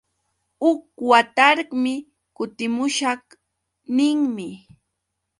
[0.63, 1.93] Huk watarqmi
[2.35, 3.23] kutimushaq
[3.95, 4.47] ninmi.